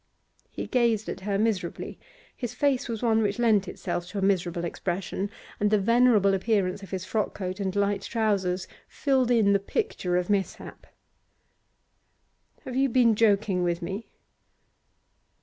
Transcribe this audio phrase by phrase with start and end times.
[0.49, 1.99] He gazed at her miserably
[2.35, 6.81] his face was one which lent itself to a miserable expression, and the venerable appearance
[6.81, 10.87] of his frockcoat and light trousers filled in the picture of mishap.
[12.65, 14.07] 'Have you been joking with me?